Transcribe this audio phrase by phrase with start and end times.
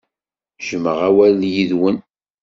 [0.61, 1.97] Jjmeɣ awal yid-wen.